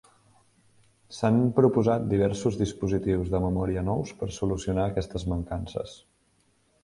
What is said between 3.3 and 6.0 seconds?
de memòria nous per solucionar aquestes mancances.